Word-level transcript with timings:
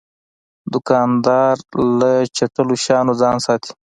دوکاندار 0.73 1.55
له 1.99 2.11
چټلو 2.35 2.73
شیانو 2.83 3.13
ځان 3.21 3.35
ساتي. 3.45 3.71